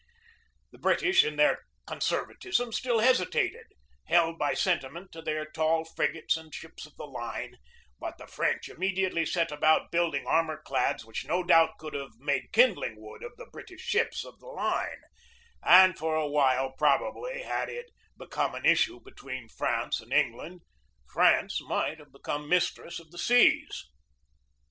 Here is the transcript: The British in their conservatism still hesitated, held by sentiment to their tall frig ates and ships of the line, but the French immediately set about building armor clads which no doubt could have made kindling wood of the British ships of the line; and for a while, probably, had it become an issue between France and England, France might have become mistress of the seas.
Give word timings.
The 0.71 0.79
British 0.79 1.23
in 1.23 1.35
their 1.35 1.59
conservatism 1.85 2.73
still 2.73 3.01
hesitated, 3.01 3.67
held 4.05 4.39
by 4.39 4.55
sentiment 4.55 5.11
to 5.11 5.21
their 5.21 5.45
tall 5.45 5.85
frig 5.85 6.15
ates 6.15 6.35
and 6.37 6.51
ships 6.51 6.87
of 6.87 6.95
the 6.97 7.05
line, 7.05 7.59
but 7.99 8.17
the 8.17 8.25
French 8.25 8.67
immediately 8.67 9.27
set 9.27 9.51
about 9.51 9.91
building 9.91 10.25
armor 10.25 10.59
clads 10.65 11.05
which 11.05 11.23
no 11.27 11.43
doubt 11.43 11.77
could 11.77 11.93
have 11.93 12.17
made 12.17 12.51
kindling 12.51 12.95
wood 12.99 13.21
of 13.23 13.37
the 13.37 13.45
British 13.51 13.81
ships 13.81 14.25
of 14.25 14.39
the 14.39 14.47
line; 14.47 15.03
and 15.63 15.99
for 15.99 16.15
a 16.15 16.27
while, 16.27 16.71
probably, 16.79 17.43
had 17.43 17.69
it 17.69 17.91
become 18.17 18.55
an 18.55 18.65
issue 18.65 18.99
between 19.01 19.49
France 19.49 19.99
and 19.99 20.11
England, 20.11 20.61
France 21.07 21.61
might 21.67 21.99
have 21.99 22.11
become 22.11 22.49
mistress 22.49 22.99
of 22.99 23.11
the 23.11 23.19
seas. 23.19 23.85